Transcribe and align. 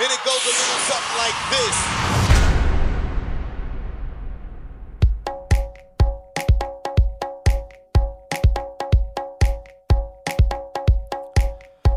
And 0.00 0.10
it 0.10 0.24
goes 0.24 0.42
a 0.42 0.48
little 0.48 0.80
something 0.88 1.18
like 1.18 1.34
this. 1.50 1.76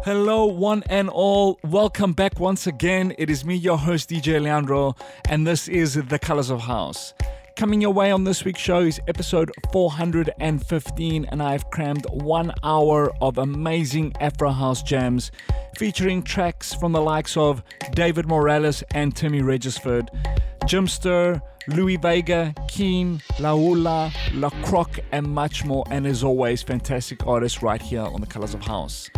Hello, 0.03 0.45
one 0.45 0.83
and 0.89 1.07
all. 1.09 1.57
Welcome 1.63 2.11
back 2.11 2.37
once 2.37 2.67
again. 2.67 3.15
It 3.17 3.29
is 3.29 3.45
me, 3.45 3.55
your 3.55 3.77
host, 3.77 4.09
DJ 4.09 4.41
Leandro, 4.41 4.97
and 5.29 5.47
this 5.47 5.69
is 5.69 5.93
The 5.93 6.19
Colors 6.19 6.49
of 6.49 6.59
House. 6.59 7.13
Coming 7.55 7.79
your 7.79 7.93
way 7.93 8.11
on 8.11 8.25
this 8.25 8.43
week's 8.43 8.59
show 8.59 8.79
is 8.79 8.99
episode 9.07 9.49
415, 9.71 11.25
and 11.29 11.41
I've 11.41 11.69
crammed 11.69 12.05
one 12.11 12.51
hour 12.63 13.13
of 13.21 13.37
amazing 13.37 14.11
Afro 14.19 14.51
House 14.51 14.83
jams 14.83 15.31
featuring 15.77 16.21
tracks 16.21 16.73
from 16.73 16.91
the 16.91 17.01
likes 17.01 17.37
of 17.37 17.63
David 17.91 18.27
Morales 18.27 18.83
and 18.93 19.15
Timmy 19.15 19.41
Regisford, 19.41 20.11
Jimpster, 20.65 21.41
Louie 21.69 21.95
Vega, 21.95 22.53
Keene, 22.67 23.21
Laola, 23.39 24.11
Le 24.33 24.51
Croque, 24.65 24.99
and 25.13 25.25
much 25.25 25.63
more. 25.63 25.85
And 25.89 26.05
as 26.05 26.25
always, 26.25 26.61
fantastic 26.61 27.25
artists 27.25 27.63
right 27.63 27.81
here 27.81 28.01
on 28.01 28.19
The 28.19 28.27
Colors 28.27 28.53
of 28.53 28.63
House. 28.63 29.09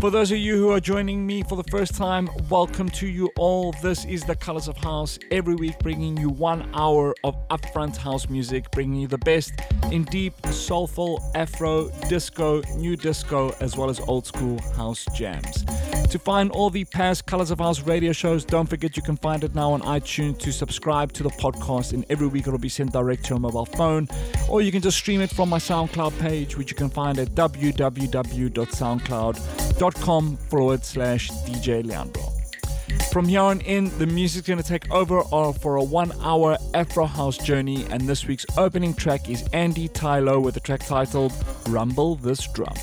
For 0.00 0.10
those 0.10 0.30
of 0.30 0.36
you 0.36 0.58
who 0.58 0.72
are 0.72 0.80
joining 0.80 1.26
me 1.26 1.42
for 1.42 1.56
the 1.56 1.64
first 1.70 1.94
time, 1.94 2.28
welcome 2.50 2.90
to 2.90 3.06
you 3.06 3.30
all. 3.38 3.72
This 3.82 4.04
is 4.04 4.24
The 4.24 4.36
Colors 4.36 4.68
of 4.68 4.76
House, 4.76 5.18
every 5.30 5.54
week 5.54 5.78
bringing 5.78 6.18
you 6.18 6.28
one 6.28 6.68
hour 6.74 7.14
of 7.24 7.34
upfront 7.48 7.96
house 7.96 8.28
music, 8.28 8.70
bringing 8.72 9.00
you 9.00 9.08
the 9.08 9.16
best 9.18 9.54
in 9.90 10.04
deep, 10.04 10.34
soulful, 10.50 11.22
afro, 11.34 11.88
disco, 12.10 12.60
new 12.76 12.94
disco, 12.94 13.54
as 13.60 13.78
well 13.78 13.88
as 13.88 13.98
old 14.00 14.26
school 14.26 14.60
house 14.76 15.06
jams. 15.14 15.64
To 16.10 16.18
find 16.18 16.50
all 16.50 16.68
the 16.68 16.84
past 16.84 17.24
Colors 17.24 17.50
of 17.50 17.58
House 17.58 17.80
radio 17.80 18.12
shows, 18.12 18.44
don't 18.44 18.68
forget 18.68 18.98
you 18.98 19.02
can 19.02 19.16
find 19.16 19.44
it 19.44 19.54
now 19.54 19.72
on 19.72 19.80
iTunes 19.80 20.38
to 20.40 20.52
subscribe 20.52 21.14
to 21.14 21.22
the 21.22 21.30
podcast, 21.30 21.94
and 21.94 22.04
every 22.10 22.26
week 22.26 22.46
it'll 22.46 22.58
be 22.58 22.68
sent 22.68 22.92
direct 22.92 23.24
to 23.24 23.30
your 23.30 23.40
mobile 23.40 23.64
phone, 23.64 24.08
or 24.50 24.60
you 24.60 24.70
can 24.70 24.82
just 24.82 24.98
stream 24.98 25.22
it 25.22 25.30
from 25.30 25.48
my 25.48 25.58
SoundCloud 25.58 26.18
page, 26.18 26.58
which 26.58 26.70
you 26.70 26.76
can 26.76 26.90
find 26.90 27.18
at 27.18 27.28
www.soundcloud.com 27.28 29.85
com 29.94 30.36
forward 30.36 30.84
slash 30.84 31.30
DJ 31.46 31.84
Leandro. 31.84 32.32
From 33.12 33.26
here 33.26 33.40
on 33.40 33.60
in, 33.62 33.96
the 33.98 34.06
music's 34.06 34.48
gonna 34.48 34.62
take 34.62 34.90
over 34.90 35.22
for 35.52 35.76
a 35.76 35.82
one 35.82 36.12
hour 36.20 36.58
Afro 36.74 37.06
House 37.06 37.38
journey, 37.38 37.86
and 37.90 38.02
this 38.02 38.26
week's 38.26 38.46
opening 38.56 38.94
track 38.94 39.30
is 39.30 39.42
Andy 39.52 39.88
Tylo 39.88 40.42
with 40.42 40.54
the 40.54 40.60
track 40.60 40.80
titled 40.80 41.32
Rumble 41.68 42.16
This 42.16 42.46
Drum. 42.48 42.74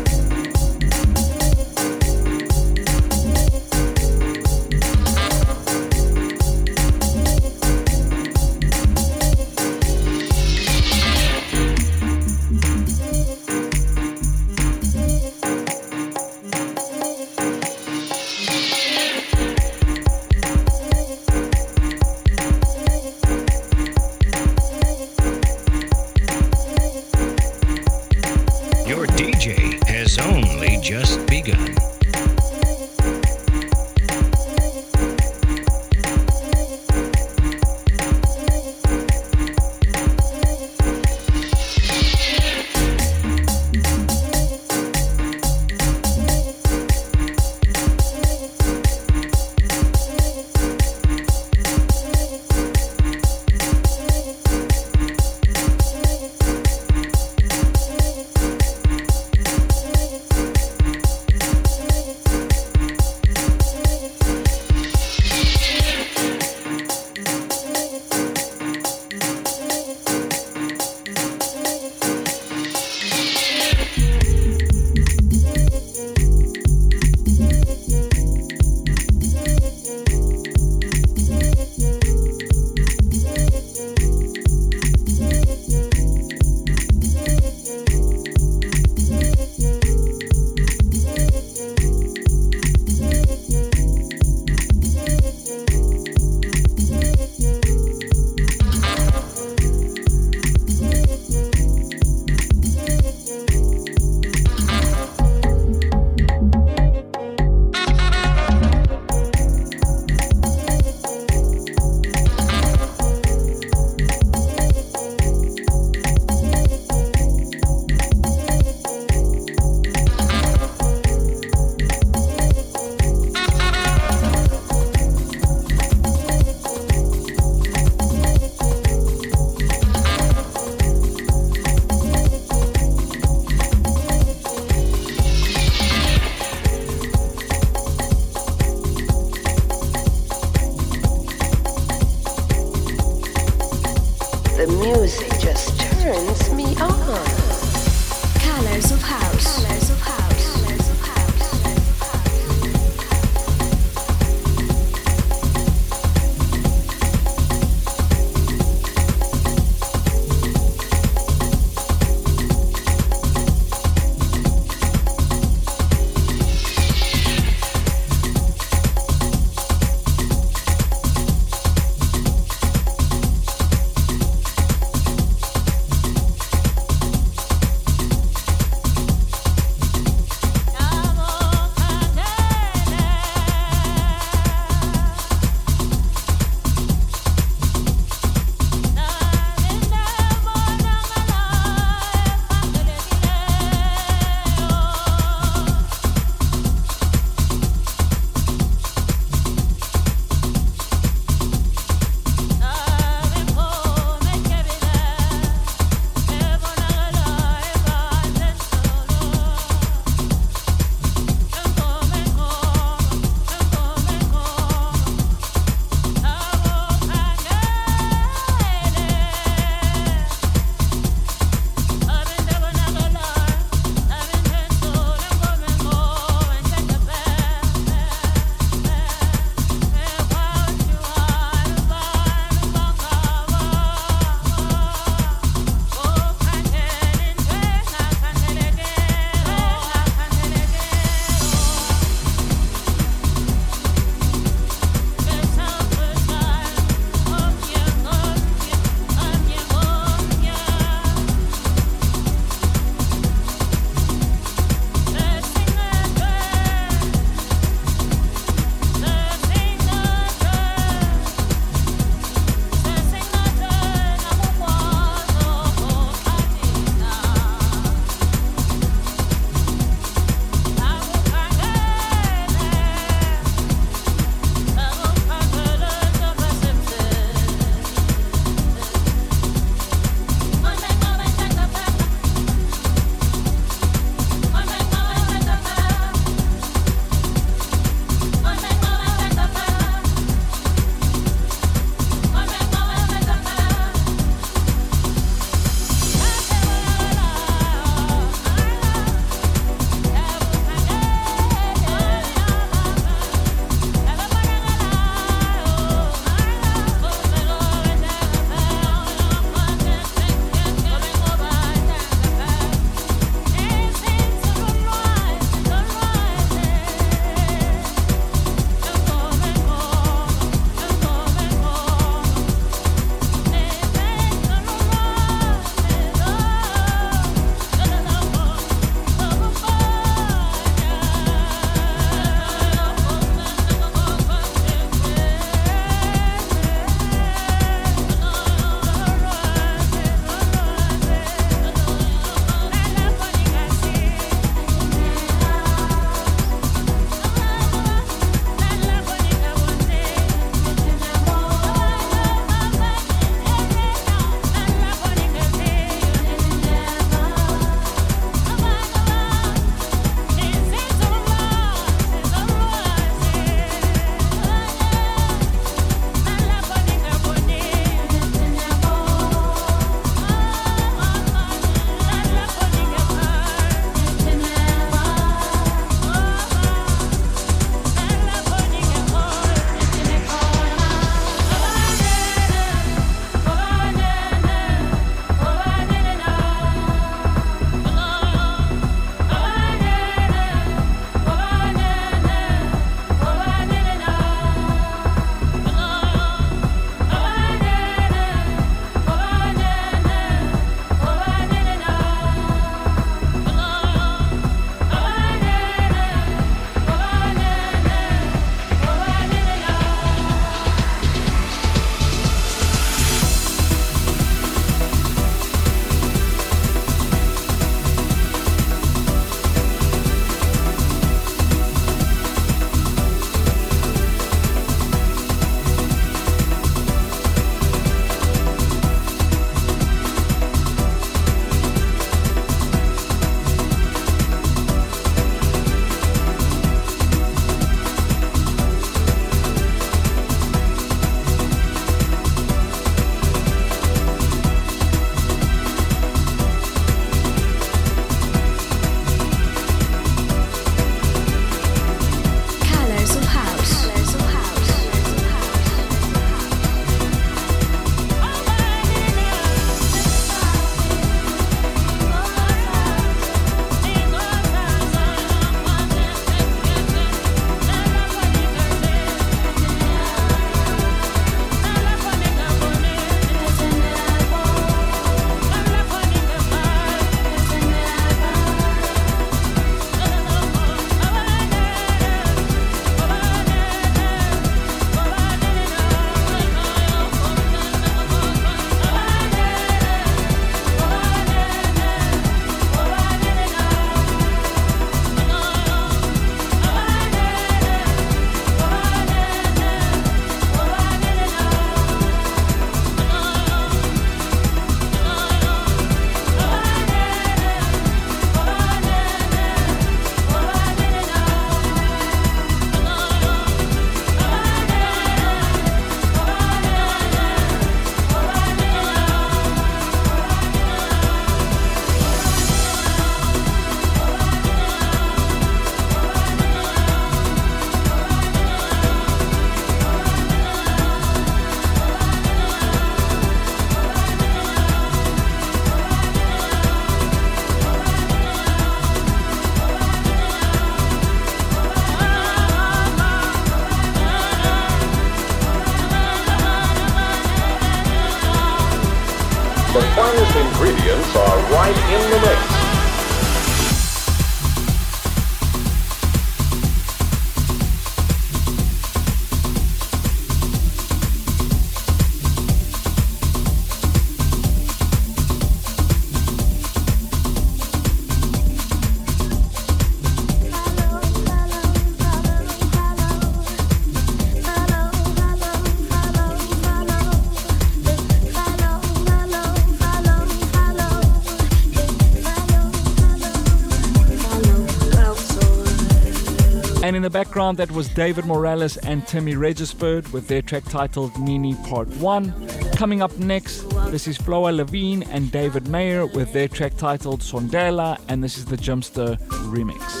In 587.01 587.03
the 587.03 587.09
background, 587.09 587.57
that 587.57 587.71
was 587.71 587.89
David 587.89 588.25
Morales 588.25 588.77
and 588.77 589.07
Timmy 589.07 589.35
Regisford 589.35 590.07
with 590.13 590.27
their 590.27 590.43
track 590.43 590.65
titled 590.65 591.17
Nini 591.17 591.55
Part 591.67 591.87
1. 591.87 592.47
Coming 592.75 593.01
up 593.01 593.17
next, 593.17 593.67
this 593.89 594.07
is 594.07 594.19
Floya 594.19 594.55
Levine 594.55 595.01
and 595.09 595.31
David 595.31 595.67
Mayer 595.67 596.05
with 596.05 596.31
their 596.31 596.47
track 596.47 596.77
titled 596.77 597.21
Sondela, 597.21 597.99
and 598.07 598.23
this 598.23 598.37
is 598.37 598.45
the 598.45 598.55
Jimpster 598.55 599.17
remix. 599.49 600.00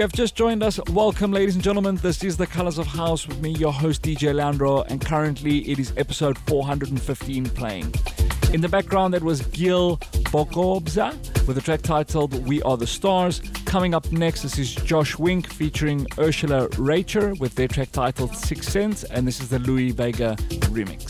You 0.00 0.04
have 0.04 0.12
just 0.12 0.34
joined 0.34 0.62
us, 0.62 0.80
welcome, 0.92 1.30
ladies 1.30 1.56
and 1.56 1.62
gentlemen. 1.62 1.96
This 1.96 2.24
is 2.24 2.38
The 2.38 2.46
Colors 2.46 2.78
of 2.78 2.86
House 2.86 3.28
with 3.28 3.42
me, 3.42 3.50
your 3.50 3.70
host, 3.70 4.00
DJ 4.00 4.34
Leandro, 4.34 4.80
and 4.84 4.98
currently 4.98 5.58
it 5.70 5.78
is 5.78 5.92
episode 5.98 6.38
415 6.46 7.50
playing. 7.50 7.92
In 8.54 8.62
the 8.62 8.68
background, 8.70 9.12
that 9.12 9.22
was 9.22 9.42
Gil 9.48 9.98
Bokobza 10.32 11.46
with 11.46 11.58
a 11.58 11.60
track 11.60 11.82
titled 11.82 12.48
We 12.48 12.62
Are 12.62 12.78
the 12.78 12.86
Stars. 12.86 13.42
Coming 13.66 13.92
up 13.92 14.10
next, 14.10 14.40
this 14.40 14.58
is 14.58 14.74
Josh 14.74 15.18
Wink 15.18 15.52
featuring 15.52 16.06
Ursula 16.18 16.68
Racher 16.78 17.38
with 17.38 17.54
their 17.54 17.68
track 17.68 17.92
titled 17.92 18.34
Six 18.34 18.68
Sense, 18.68 19.04
and 19.04 19.28
this 19.28 19.38
is 19.38 19.50
the 19.50 19.58
Louie 19.58 19.90
Vega 19.90 20.34
remix. 20.72 21.09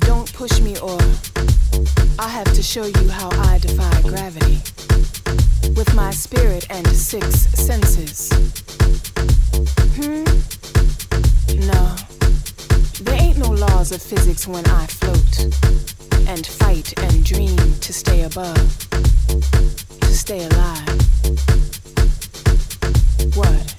Don't 0.00 0.32
push 0.32 0.60
me 0.60 0.78
or 0.78 0.98
I 2.18 2.28
have 2.28 2.52
to 2.54 2.62
show 2.62 2.86
you 2.86 3.08
how 3.08 3.28
I 3.50 3.58
defy 3.58 4.00
gravity 4.02 4.60
with 5.74 5.94
my 5.94 6.10
spirit 6.10 6.66
and 6.70 6.86
six 6.88 7.26
senses. 7.50 8.30
Hmm? 9.96 10.24
No. 11.66 11.96
There 13.02 13.20
ain't 13.20 13.38
no 13.38 13.50
laws 13.50 13.92
of 13.92 14.00
physics 14.00 14.46
when 14.46 14.64
I 14.66 14.86
float 14.86 15.38
and 16.28 16.46
fight 16.46 16.98
and 17.00 17.24
dream 17.24 17.56
to 17.56 17.92
stay 17.92 18.22
above, 18.22 18.88
to 20.00 20.12
stay 20.14 20.44
alive. 20.46 20.88
What? 23.36 23.74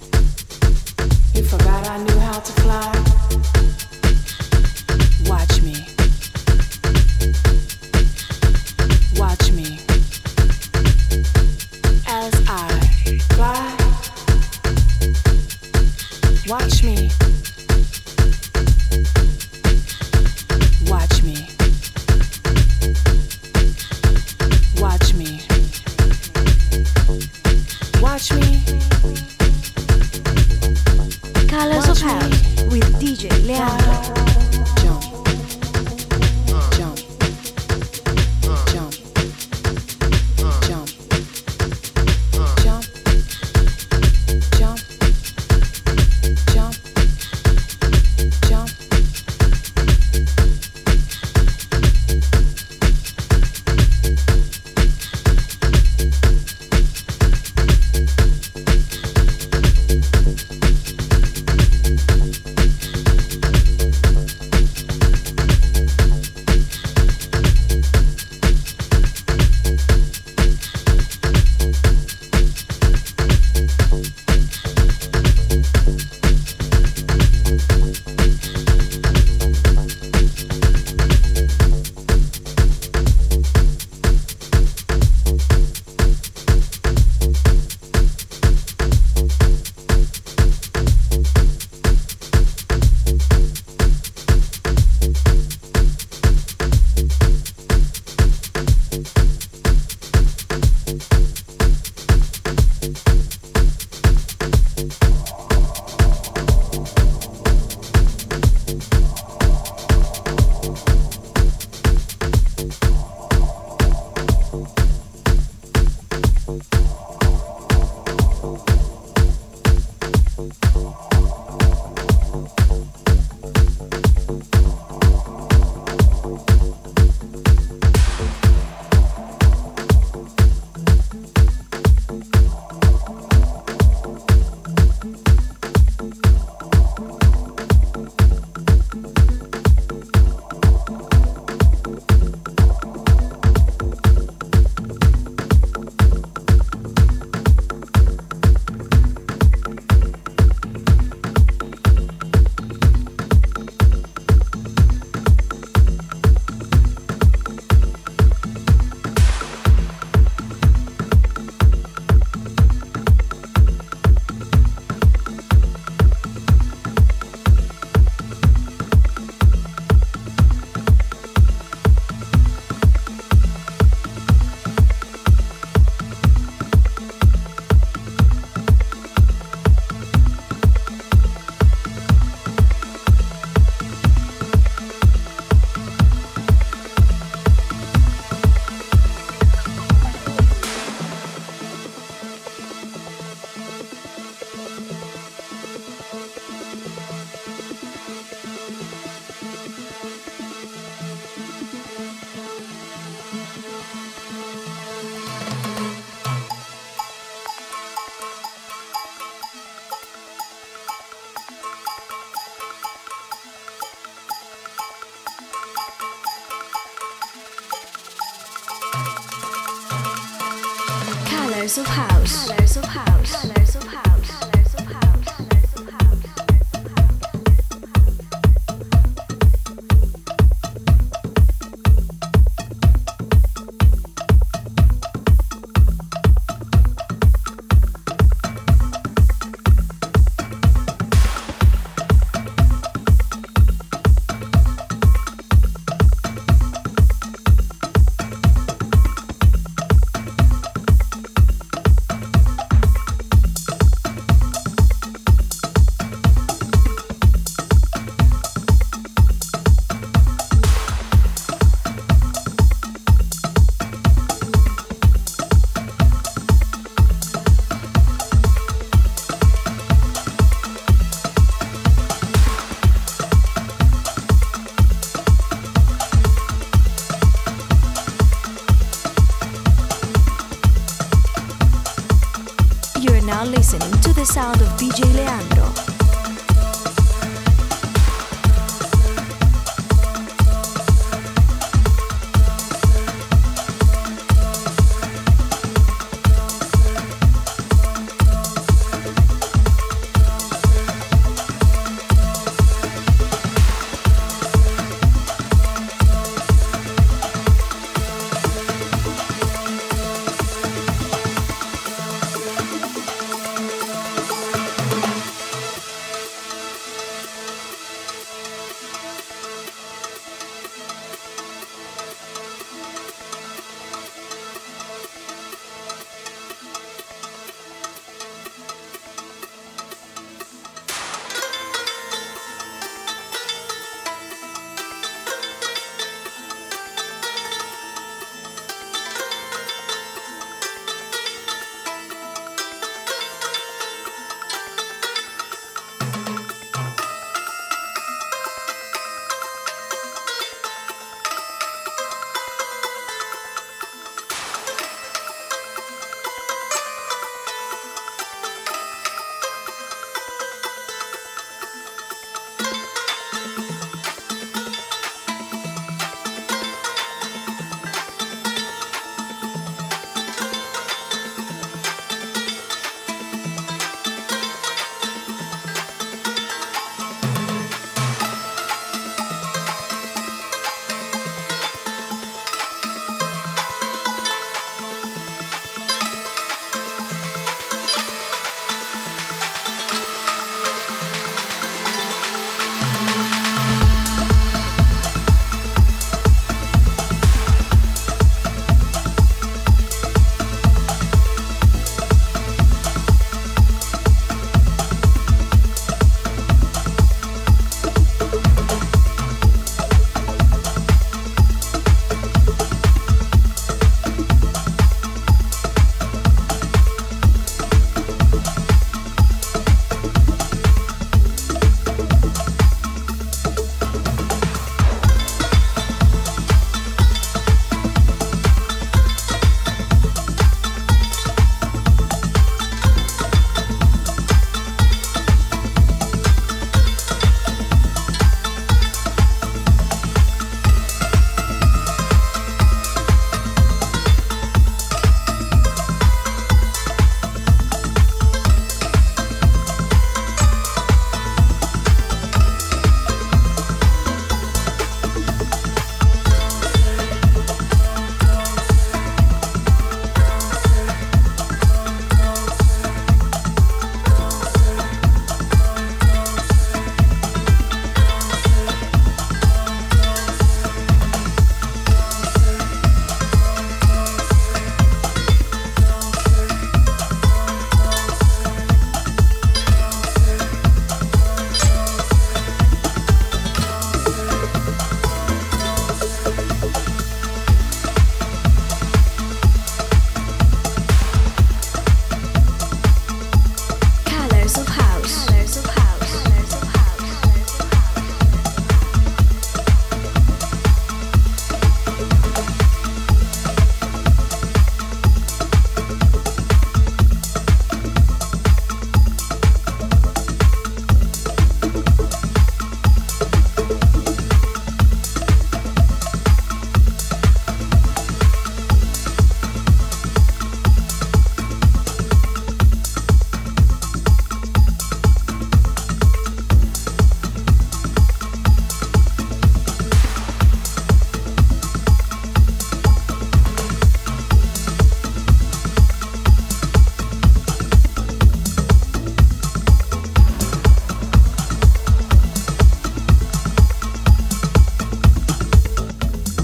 You 1.34 1.43
forgot 1.43 1.88
I 1.88 2.04
knew 2.04 2.19
how 2.19 2.39
to 2.39 2.52
fly? 2.62 3.12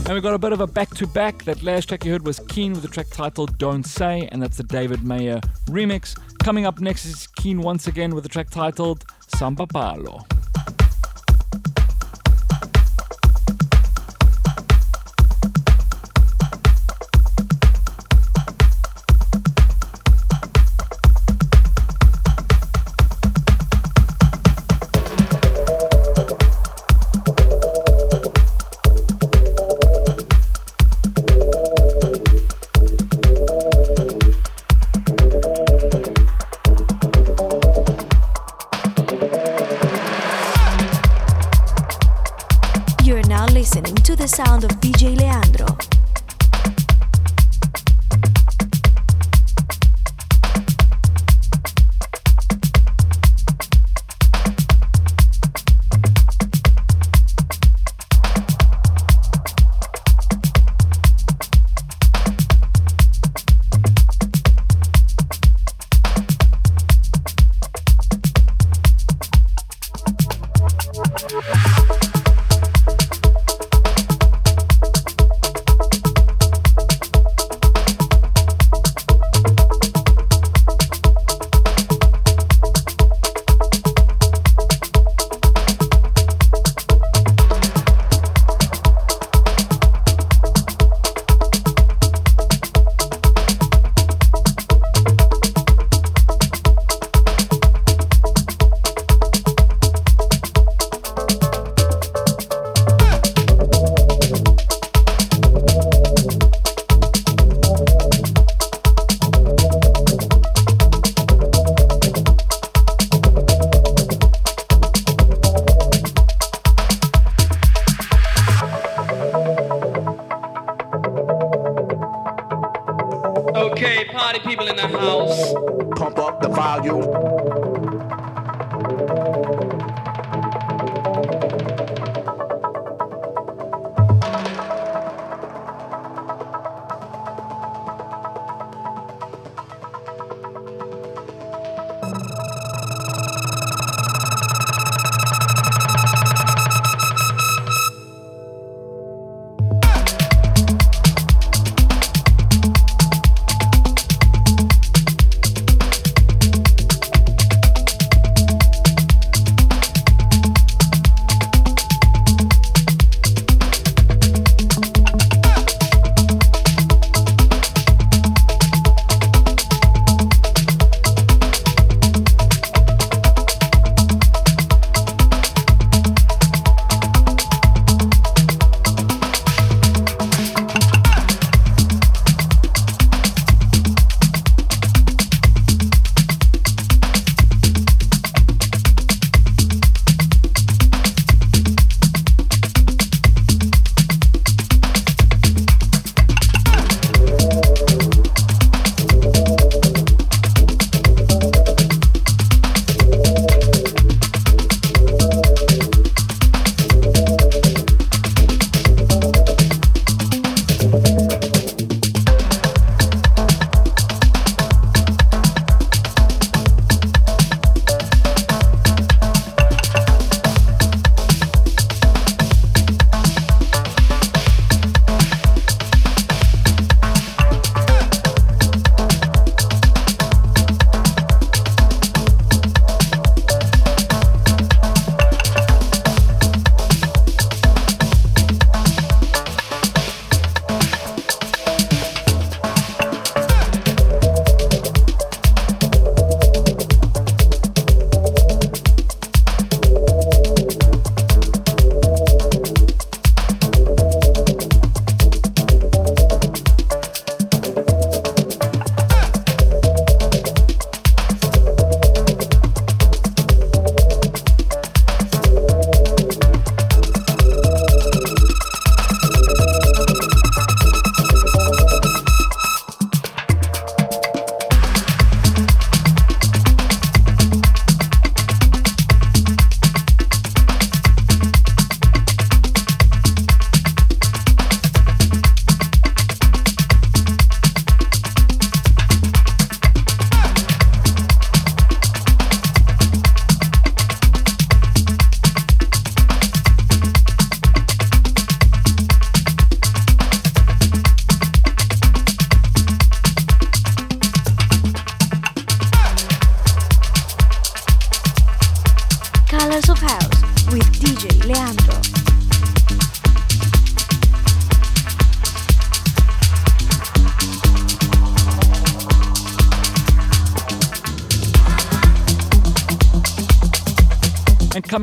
And 0.10 0.16
we 0.16 0.22
got 0.22 0.34
a 0.34 0.40
bit 0.40 0.54
of 0.54 0.60
a 0.60 0.66
back 0.66 0.90
to 0.96 1.06
back. 1.06 1.44
That 1.44 1.62
last 1.62 1.90
track 1.90 2.04
you 2.04 2.12
heard 2.12 2.26
was 2.26 2.40
Keene 2.48 2.72
with 2.72 2.82
the 2.82 2.88
track 2.88 3.12
titled 3.12 3.56
Don't 3.60 3.86
Say, 3.86 4.28
and 4.32 4.42
that's 4.42 4.58
the 4.58 4.64
David 4.64 5.04
Mayer 5.04 5.40
remix. 5.68 6.20
Coming 6.40 6.66
up 6.66 6.80
next 6.80 7.06
is 7.06 7.28
Keene 7.36 7.62
once 7.62 7.86
again 7.86 8.16
with 8.16 8.24
the 8.24 8.30
track 8.30 8.50
titled 8.50 9.06
Sambapalo. 9.36 10.39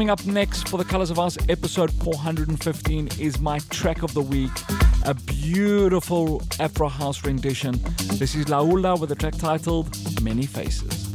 Coming 0.06 0.20
up 0.20 0.26
next 0.26 0.68
for 0.68 0.76
the 0.76 0.84
Colours 0.84 1.10
of 1.10 1.16
House 1.16 1.36
episode 1.48 1.90
415 2.04 3.08
is 3.18 3.40
my 3.40 3.58
track 3.70 4.04
of 4.04 4.14
the 4.14 4.22
week, 4.22 4.52
a 5.04 5.14
beautiful 5.14 6.44
Afro 6.60 6.88
House 6.88 7.24
rendition. 7.24 7.80
This 8.12 8.36
is 8.36 8.44
Laola 8.44 9.00
with 9.00 9.10
a 9.10 9.16
track 9.16 9.34
titled 9.36 9.98
Many 10.22 10.46
Faces. 10.46 11.05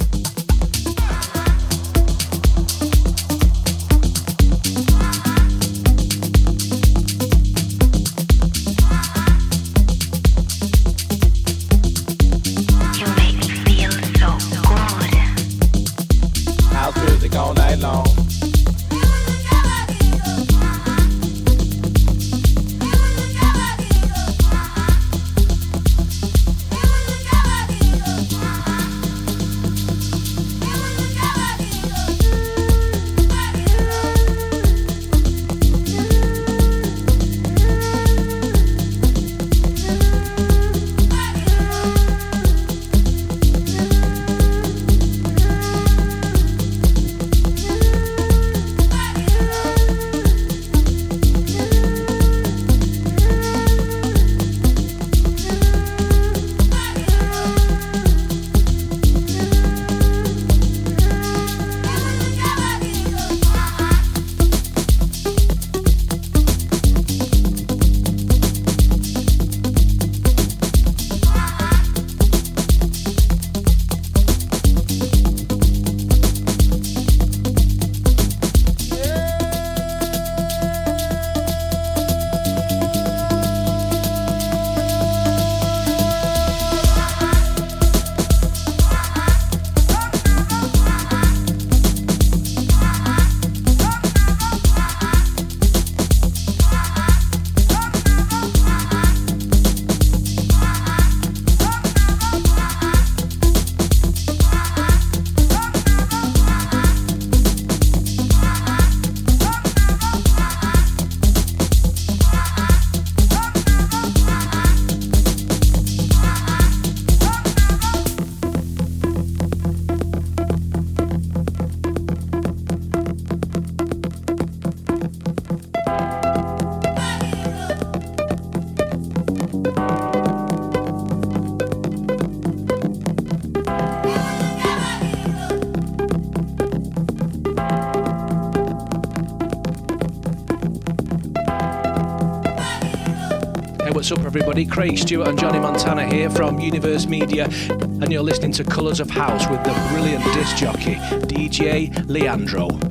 Everybody? 144.31 144.65
Craig 144.65 144.97
Stewart 144.97 145.27
and 145.27 145.37
Johnny 145.37 145.59
Montana 145.59 146.07
here 146.07 146.29
from 146.29 146.57
Universe 146.57 147.05
Media, 147.05 147.49
and 147.69 148.09
you're 148.13 148.23
listening 148.23 148.53
to 148.53 148.63
Colours 148.63 149.01
of 149.01 149.09
House 149.09 149.45
with 149.49 149.61
the 149.65 149.73
brilliant 149.91 150.23
disc 150.33 150.55
jockey, 150.55 150.95
DJ 151.27 151.91
Leandro. 152.07 152.90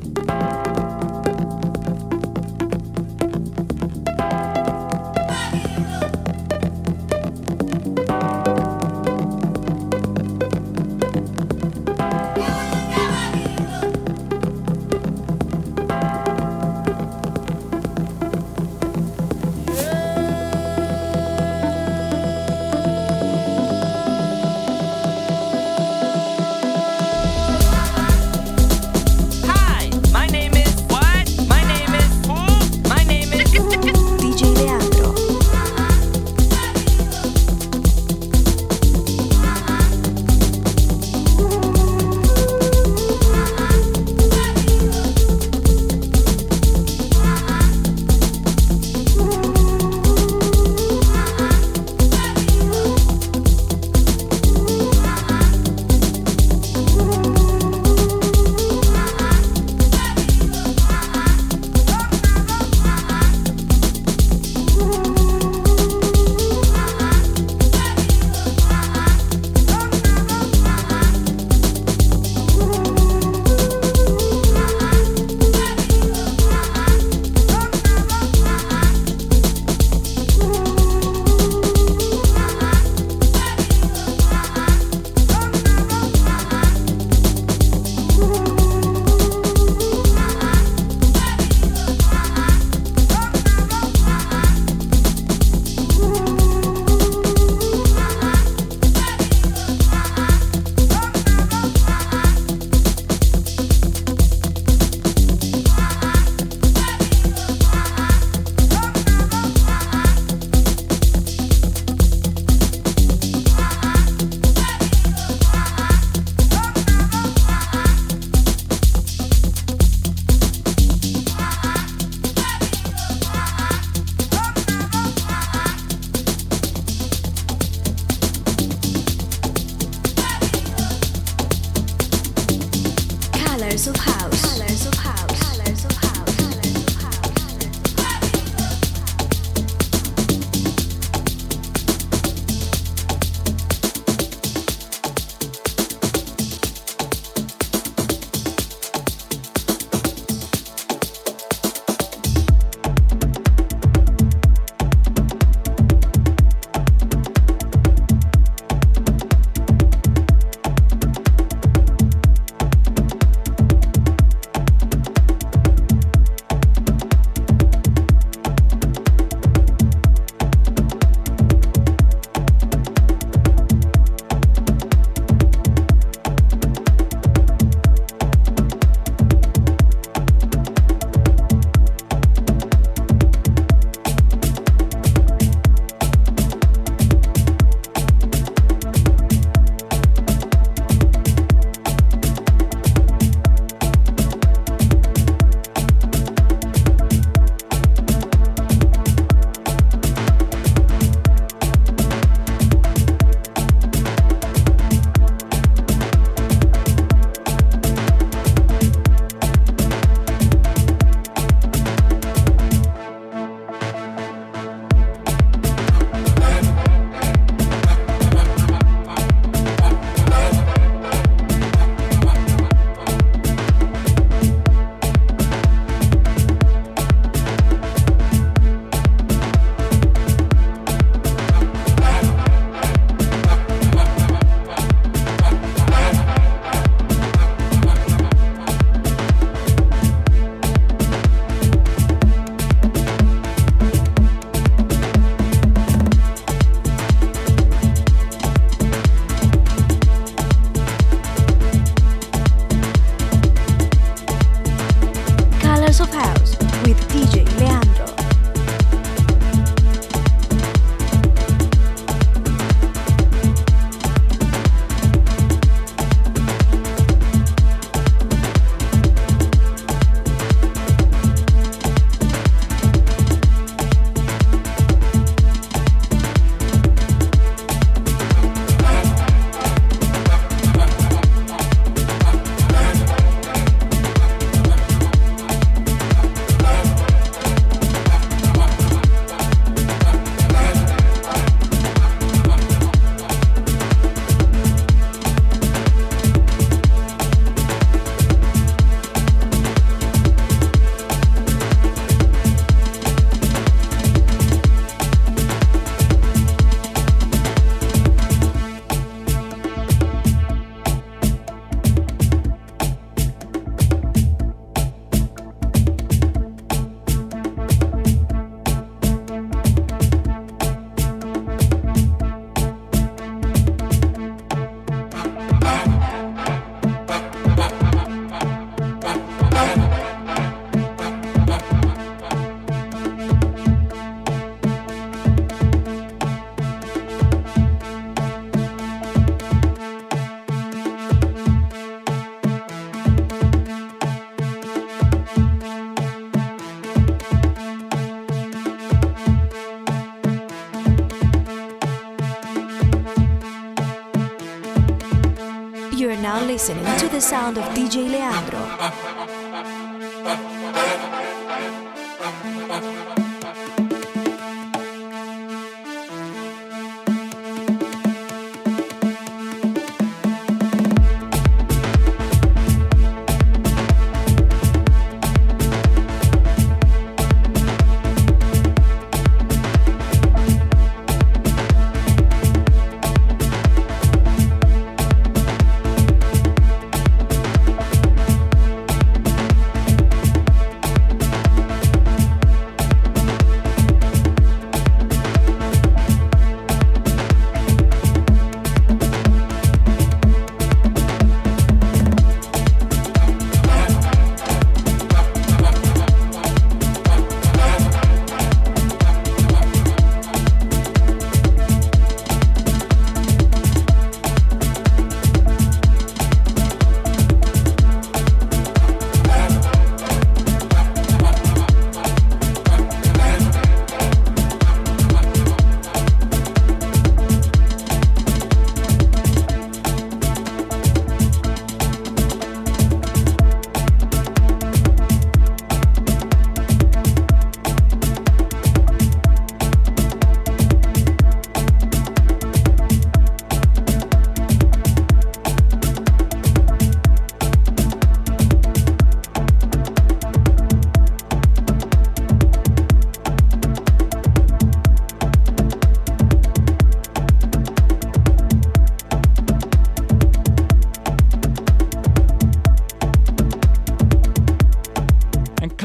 Sound 357.21 357.57
of 357.57 357.63
DJ 357.75 358.09
Leandro. 358.09 359.10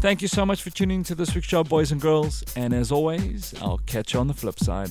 Thank 0.00 0.22
you 0.22 0.28
so 0.28 0.46
much 0.46 0.62
for 0.62 0.70
tuning 0.70 1.02
to 1.02 1.16
this 1.16 1.34
week's 1.34 1.48
show, 1.48 1.64
boys 1.64 1.90
and 1.90 2.00
girls, 2.00 2.44
and 2.54 2.72
as 2.72 2.92
always, 2.92 3.52
I'll 3.60 3.78
catch 3.78 4.14
you 4.14 4.20
on 4.20 4.28
the 4.28 4.34
flip 4.34 4.60
side. 4.60 4.90